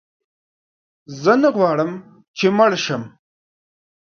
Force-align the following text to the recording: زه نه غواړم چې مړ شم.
زه 1.21 1.33
نه 1.41 1.49
غواړم 1.55 1.91
چې 2.37 2.47
مړ 2.57 2.71
شم. 2.85 3.03